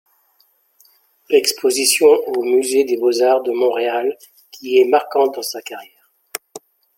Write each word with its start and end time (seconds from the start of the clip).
Exposition 1.29 2.07
au 2.07 2.41
Musée 2.41 2.85
des 2.85 2.97
beaux-arts 2.97 3.43
de 3.43 3.51
Montréal 3.51 4.17
qui 4.51 4.79
est 4.79 4.85
marquante 4.85 5.35
dans 5.35 5.43
sa 5.43 5.61
carrière. 5.61 6.09